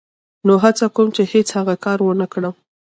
[0.45, 2.55] نو هڅه کوم چې هېڅ هغه کار و نه کړم.